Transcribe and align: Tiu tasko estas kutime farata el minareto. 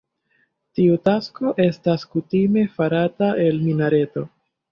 Tiu 0.77 0.95
tasko 1.09 1.51
estas 1.65 2.07
kutime 2.15 2.65
farata 2.79 3.31
el 3.47 3.63
minareto. 3.69 4.27